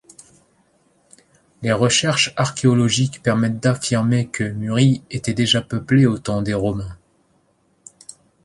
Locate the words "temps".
6.17-6.41